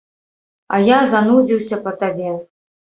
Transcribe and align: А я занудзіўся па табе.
А 0.77 0.81
я 0.87 0.99
занудзіўся 1.13 1.83
па 1.87 1.97
табе. 2.03 2.37